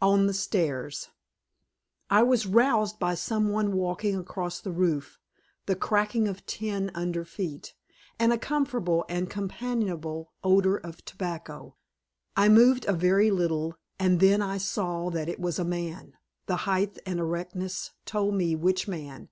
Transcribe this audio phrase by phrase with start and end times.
[0.00, 1.10] ON THE STAIRS
[2.08, 5.18] I was roused by someone walking across the roof,
[5.66, 7.74] the cracking of tin under feet,
[8.18, 11.76] and a comfortable and companionable odor of tobacco.
[12.34, 16.14] I moved a very little, and then I saw that it was a man
[16.46, 19.28] the height and erectness told me which man.